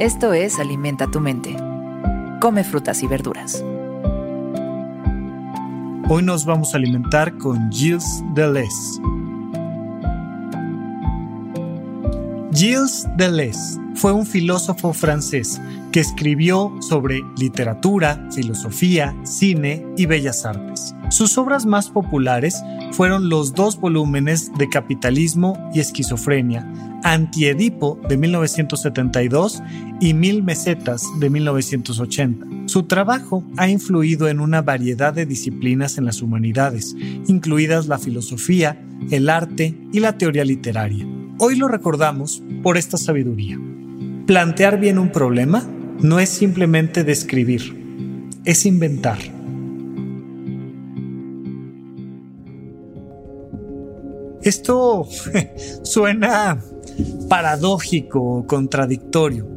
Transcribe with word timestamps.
Esto 0.00 0.32
es 0.32 0.58
Alimenta 0.58 1.08
tu 1.08 1.20
mente. 1.20 1.56
Come 2.40 2.64
frutas 2.64 3.00
y 3.04 3.06
verduras. 3.06 3.64
Hoy 6.08 6.20
nos 6.24 6.44
vamos 6.44 6.74
a 6.74 6.78
alimentar 6.78 7.38
con 7.38 7.70
Gilles 7.70 8.24
Deleuze. 8.34 9.00
Gilles 12.52 13.06
Deleuze 13.16 13.80
fue 13.94 14.12
un 14.12 14.26
filósofo 14.26 14.92
francés 14.92 15.60
que 15.92 16.00
escribió 16.00 16.74
sobre 16.80 17.20
literatura, 17.38 18.28
filosofía, 18.34 19.14
cine 19.22 19.86
y 19.96 20.06
bellas 20.06 20.44
artes. 20.44 20.92
Sus 21.10 21.38
obras 21.38 21.66
más 21.66 21.88
populares 21.88 22.60
fueron 22.90 23.28
los 23.28 23.54
dos 23.54 23.78
volúmenes 23.78 24.52
de 24.58 24.68
Capitalismo 24.68 25.70
y 25.72 25.78
Esquizofrenia, 25.78 26.93
Antiedipo 27.04 28.00
de 28.08 28.16
1972 28.16 29.62
y 30.00 30.14
Mil 30.14 30.42
Mesetas 30.42 31.04
de 31.20 31.28
1980. 31.28 32.46
Su 32.64 32.84
trabajo 32.84 33.44
ha 33.58 33.68
influido 33.68 34.26
en 34.28 34.40
una 34.40 34.62
variedad 34.62 35.12
de 35.12 35.26
disciplinas 35.26 35.98
en 35.98 36.06
las 36.06 36.22
humanidades, 36.22 36.96
incluidas 37.28 37.88
la 37.88 37.98
filosofía, 37.98 38.82
el 39.10 39.28
arte 39.28 39.76
y 39.92 40.00
la 40.00 40.16
teoría 40.16 40.46
literaria. 40.46 41.06
Hoy 41.38 41.56
lo 41.56 41.68
recordamos 41.68 42.42
por 42.62 42.78
esta 42.78 42.96
sabiduría. 42.96 43.60
Plantear 44.26 44.80
bien 44.80 44.98
un 44.98 45.12
problema 45.12 45.62
no 46.00 46.20
es 46.20 46.30
simplemente 46.30 47.04
describir, 47.04 48.30
es 48.46 48.64
inventar. 48.64 49.18
Esto 54.42 55.06
suena 55.82 56.60
paradójico 57.28 58.20
o 58.20 58.46
contradictorio, 58.46 59.48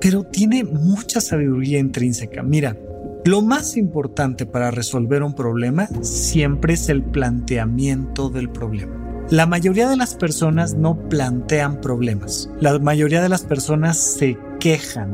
pero 0.00 0.24
tiene 0.24 0.64
mucha 0.64 1.20
sabiduría 1.20 1.78
intrínseca. 1.78 2.42
Mira, 2.42 2.76
lo 3.24 3.40
más 3.40 3.76
importante 3.76 4.44
para 4.44 4.70
resolver 4.70 5.22
un 5.22 5.34
problema 5.34 5.88
siempre 6.02 6.74
es 6.74 6.88
el 6.88 7.02
planteamiento 7.02 8.28
del 8.28 8.50
problema. 8.50 9.04
La 9.30 9.46
mayoría 9.46 9.88
de 9.88 9.96
las 9.96 10.14
personas 10.14 10.74
no 10.74 11.08
plantean 11.08 11.80
problemas. 11.80 12.50
La 12.60 12.78
mayoría 12.78 13.22
de 13.22 13.30
las 13.30 13.42
personas 13.42 13.96
se 13.96 14.36
quejan 14.60 15.10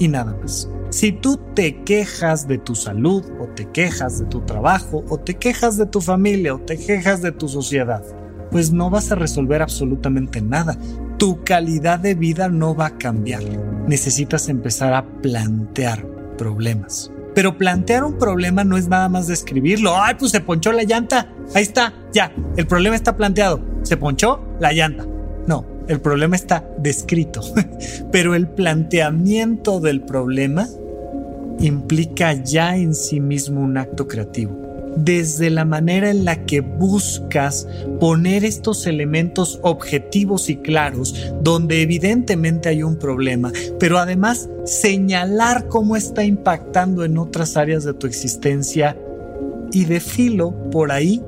y 0.00 0.08
nada 0.08 0.36
más. 0.42 0.68
Si 0.90 1.12
tú 1.12 1.38
te 1.54 1.84
quejas 1.84 2.48
de 2.48 2.58
tu 2.58 2.74
salud 2.74 3.22
o 3.38 3.46
te 3.46 3.70
quejas 3.70 4.18
de 4.18 4.24
tu 4.24 4.40
trabajo 4.40 5.04
o 5.08 5.18
te 5.18 5.34
quejas 5.34 5.76
de 5.76 5.86
tu 5.86 6.00
familia 6.00 6.54
o 6.54 6.58
te 6.58 6.76
quejas 6.76 7.22
de 7.22 7.30
tu 7.30 7.48
sociedad, 7.48 8.02
pues 8.50 8.72
no 8.72 8.90
vas 8.90 9.12
a 9.12 9.14
resolver 9.14 9.62
absolutamente 9.62 10.40
nada. 10.40 10.76
Tu 11.18 11.42
calidad 11.44 11.98
de 11.98 12.14
vida 12.14 12.48
no 12.48 12.74
va 12.74 12.86
a 12.86 12.98
cambiar. 12.98 13.42
Necesitas 13.86 14.48
empezar 14.48 14.94
a 14.94 15.04
plantear 15.04 16.06
problemas. 16.36 17.10
Pero 17.34 17.56
plantear 17.56 18.04
un 18.04 18.18
problema 18.18 18.64
no 18.64 18.76
es 18.76 18.88
nada 18.88 19.08
más 19.08 19.26
describirlo. 19.26 20.00
Ay, 20.00 20.16
pues 20.18 20.32
se 20.32 20.40
ponchó 20.40 20.72
la 20.72 20.84
llanta. 20.84 21.28
Ahí 21.54 21.62
está, 21.62 21.94
ya. 22.12 22.32
El 22.56 22.66
problema 22.66 22.96
está 22.96 23.16
planteado. 23.16 23.60
Se 23.82 23.96
ponchó 23.96 24.40
la 24.60 24.72
llanta. 24.72 25.06
No, 25.46 25.64
el 25.88 26.00
problema 26.00 26.36
está 26.36 26.68
descrito. 26.78 27.40
Pero 28.12 28.34
el 28.34 28.48
planteamiento 28.48 29.80
del 29.80 30.02
problema 30.02 30.66
implica 31.60 32.32
ya 32.32 32.76
en 32.76 32.94
sí 32.94 33.20
mismo 33.20 33.60
un 33.60 33.76
acto 33.78 34.06
creativo 34.06 34.67
desde 34.96 35.50
la 35.50 35.64
manera 35.64 36.10
en 36.10 36.24
la 36.24 36.44
que 36.44 36.60
buscas 36.60 37.66
poner 38.00 38.44
estos 38.44 38.86
elementos 38.86 39.58
objetivos 39.62 40.48
y 40.48 40.56
claros, 40.56 41.32
donde 41.42 41.82
evidentemente 41.82 42.68
hay 42.68 42.82
un 42.82 42.96
problema, 42.96 43.52
pero 43.78 43.98
además 43.98 44.48
señalar 44.64 45.68
cómo 45.68 45.96
está 45.96 46.24
impactando 46.24 47.04
en 47.04 47.18
otras 47.18 47.56
áreas 47.56 47.84
de 47.84 47.94
tu 47.94 48.06
existencia 48.06 48.96
y 49.72 49.84
de 49.84 50.00
filo 50.00 50.54
por 50.70 50.92
ahí 50.92 51.22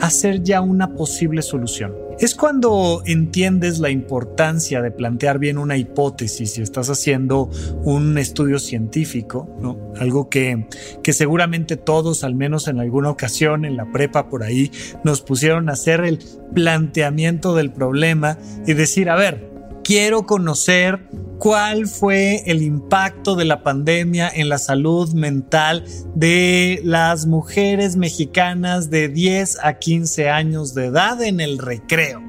hacer 0.00 0.42
ya 0.42 0.60
una 0.60 0.94
posible 0.94 1.42
solución. 1.42 2.07
Es 2.20 2.34
cuando 2.34 3.02
entiendes 3.06 3.78
la 3.78 3.90
importancia 3.90 4.82
de 4.82 4.90
plantear 4.90 5.38
bien 5.38 5.56
una 5.56 5.76
hipótesis 5.76 6.52
si 6.52 6.62
estás 6.62 6.90
haciendo 6.90 7.48
un 7.84 8.18
estudio 8.18 8.58
científico, 8.58 9.48
¿no? 9.60 9.92
Algo 9.96 10.28
que, 10.28 10.66
que 11.04 11.12
seguramente 11.12 11.76
todos, 11.76 12.24
al 12.24 12.34
menos 12.34 12.66
en 12.66 12.80
alguna 12.80 13.10
ocasión 13.10 13.64
en 13.64 13.76
la 13.76 13.92
prepa 13.92 14.28
por 14.28 14.42
ahí, 14.42 14.72
nos 15.04 15.20
pusieron 15.20 15.68
a 15.68 15.74
hacer 15.74 16.00
el 16.00 16.18
planteamiento 16.52 17.54
del 17.54 17.70
problema 17.70 18.36
y 18.66 18.72
decir, 18.72 19.10
a 19.10 19.14
ver, 19.14 19.47
quiero 19.88 20.26
conocer 20.26 21.08
cuál 21.38 21.86
fue 21.86 22.42
el 22.44 22.60
impacto 22.60 23.36
de 23.36 23.46
la 23.46 23.62
pandemia 23.62 24.28
en 24.28 24.50
la 24.50 24.58
salud 24.58 25.14
mental 25.14 25.82
de 26.14 26.82
las 26.84 27.24
mujeres 27.24 27.96
mexicanas 27.96 28.90
de 28.90 29.08
10 29.08 29.60
a 29.62 29.78
15 29.78 30.28
años 30.28 30.74
de 30.74 30.84
edad 30.88 31.22
en 31.22 31.40
el 31.40 31.56
recreo. 31.56 32.20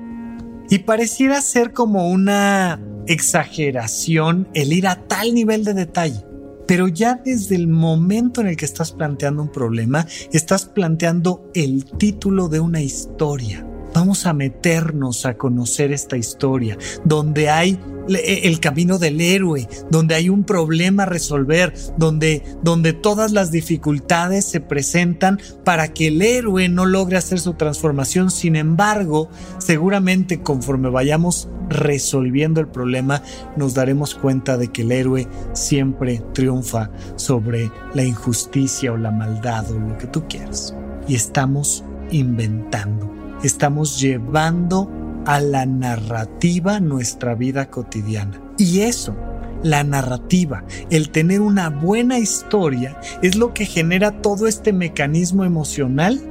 Y 0.70 0.80
pareciera 0.80 1.42
ser 1.42 1.74
como 1.74 2.08
una 2.08 2.80
exageración 3.08 4.48
el 4.54 4.72
ir 4.72 4.88
a 4.88 5.06
tal 5.10 5.34
nivel 5.34 5.66
de 5.66 5.74
detalle. 5.74 6.24
Pero 6.66 6.88
ya 6.88 7.16
desde 7.16 7.58
el 7.58 7.68
momento 7.68 8.40
en 8.40 8.48
el 8.48 8.56
que 8.56 8.64
estás 8.64 8.94
planteando 8.94 9.42
un 9.42 9.52
problema, 9.52 10.08
estás 10.32 10.64
planteando 10.64 11.52
el 11.54 11.84
título 11.84 12.48
de 12.48 12.62
una 12.62 12.80
historia. 12.80 13.69
Vamos 13.94 14.26
a 14.26 14.34
meternos 14.34 15.26
a 15.26 15.36
conocer 15.36 15.92
esta 15.92 16.18
historia, 16.18 16.78
donde 17.04 17.50
hay 17.50 17.80
e, 18.08 18.48
el 18.48 18.60
camino 18.60 18.98
del 18.98 19.22
héroe, 19.22 19.68
donde 19.90 20.16
hay 20.16 20.30
un 20.30 20.44
problema 20.44 21.04
a 21.04 21.06
resolver, 21.06 21.74
donde, 21.98 22.44
donde 22.64 22.94
todas 22.94 23.32
las 23.32 23.52
dificultades 23.52 24.46
se 24.46 24.62
presentan 24.62 25.40
para 25.64 25.94
que 25.94 26.08
el 26.08 26.22
héroe 26.22 26.70
no 26.70 26.86
logre 26.86 27.18
hacer 27.18 27.40
su 27.40 27.54
transformación. 27.54 28.32
Sin 28.32 28.56
embargo, 28.56 29.30
seguramente 29.58 30.42
conforme 30.42 30.90
vayamos 30.90 31.50
resolviendo 31.70 32.62
el 32.62 32.68
problema, 32.68 33.22
nos 33.56 33.74
daremos 33.74 34.16
cuenta 34.16 34.58
de 34.58 34.70
que 34.70 34.82
el 34.82 34.92
héroe 34.92 35.28
siempre 35.54 36.22
triunfa 36.34 36.92
sobre 37.16 37.72
la 37.94 38.04
injusticia 38.04 38.92
o 38.92 38.98
la 38.98 39.12
maldad 39.12 39.70
o 39.72 39.80
lo 39.80 39.98
que 39.98 40.08
tú 40.08 40.28
quieras. 40.28 40.76
Y 41.08 41.16
estamos 41.16 41.84
inventando 42.12 43.19
estamos 43.44 44.00
llevando 44.00 44.90
a 45.26 45.40
la 45.40 45.66
narrativa 45.66 46.80
nuestra 46.80 47.36
vida 47.36 47.70
cotidiana. 47.70 48.42
Y 48.58 48.82
eso, 48.82 49.16
la 49.64 49.84
narrativa, 49.84 50.64
el 50.90 51.10
tener 51.10 51.42
una 51.42 51.70
buena 51.70 52.18
historia, 52.20 53.00
es 53.22 53.36
lo 53.36 53.54
que 53.54 53.66
genera 53.66 54.22
todo 54.22 54.48
este 54.48 54.74
mecanismo 54.74 55.46
emocional 55.46 56.22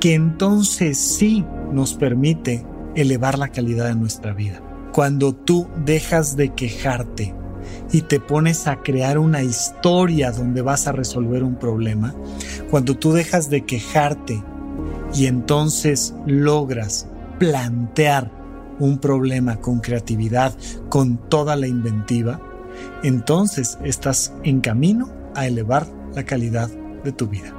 que 0.00 0.14
entonces 0.14 0.98
sí 0.98 1.44
nos 1.72 1.94
permite 1.94 2.64
elevar 2.94 3.38
la 3.38 3.48
calidad 3.48 3.86
de 3.86 3.94
nuestra 3.94 4.32
vida. 4.32 4.60
Cuando 4.92 5.34
tú 5.34 5.68
dejas 5.84 6.36
de 6.36 6.50
quejarte 6.50 7.34
y 7.90 8.02
te 8.02 8.20
pones 8.20 8.68
a 8.68 8.76
crear 8.82 9.18
una 9.18 9.42
historia 9.42 10.30
donde 10.30 10.62
vas 10.62 10.86
a 10.86 10.92
resolver 10.92 11.42
un 11.42 11.56
problema, 11.56 12.14
cuando 12.70 12.94
tú 12.96 13.12
dejas 13.12 13.50
de 13.50 13.62
quejarte 13.62 14.42
y 15.14 15.26
entonces 15.26 16.14
logras 16.26 17.06
plantear 17.38 18.30
un 18.78 18.98
problema 18.98 19.56
con 19.56 19.80
creatividad, 19.80 20.54
con 20.88 21.16
toda 21.16 21.56
la 21.56 21.66
inventiva, 21.66 22.40
entonces 23.02 23.78
estás 23.84 24.32
en 24.42 24.60
camino 24.60 25.08
a 25.34 25.46
elevar 25.46 25.86
la 26.14 26.24
calidad 26.24 26.68
de 27.04 27.12
tu 27.12 27.28
vida. 27.28 27.52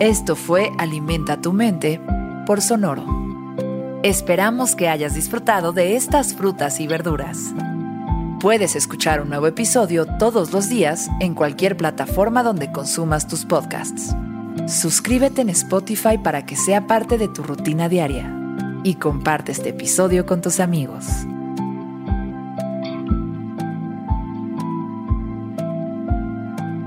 Esto 0.00 0.36
fue 0.36 0.70
Alimenta 0.78 1.40
tu 1.40 1.52
mente 1.52 2.00
por 2.46 2.60
Sonoro. 2.60 3.04
Esperamos 4.02 4.74
que 4.74 4.88
hayas 4.88 5.14
disfrutado 5.14 5.72
de 5.72 5.96
estas 5.96 6.34
frutas 6.34 6.78
y 6.80 6.86
verduras. 6.86 7.54
Puedes 8.44 8.76
escuchar 8.76 9.22
un 9.22 9.30
nuevo 9.30 9.46
episodio 9.46 10.04
todos 10.04 10.52
los 10.52 10.68
días 10.68 11.08
en 11.18 11.32
cualquier 11.32 11.78
plataforma 11.78 12.42
donde 12.42 12.70
consumas 12.70 13.26
tus 13.26 13.46
podcasts. 13.46 14.14
Suscríbete 14.68 15.40
en 15.40 15.48
Spotify 15.48 16.18
para 16.22 16.44
que 16.44 16.54
sea 16.54 16.86
parte 16.86 17.16
de 17.16 17.28
tu 17.28 17.42
rutina 17.42 17.88
diaria 17.88 18.30
y 18.82 18.96
comparte 18.96 19.50
este 19.50 19.70
episodio 19.70 20.26
con 20.26 20.42
tus 20.42 20.60
amigos. 20.60 21.06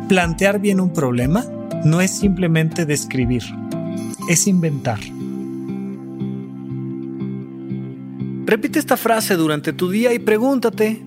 Plantear 0.07 0.59
bien 0.59 0.79
un 0.79 0.93
problema 0.93 1.43
no 1.83 2.01
es 2.01 2.19
simplemente 2.19 2.85
describir, 2.85 3.41
es 4.29 4.45
inventar. 4.45 4.99
Repite 8.45 8.77
esta 8.77 8.95
frase 8.95 9.35
durante 9.35 9.73
tu 9.73 9.89
día 9.89 10.13
y 10.13 10.19
pregúntate, 10.19 11.06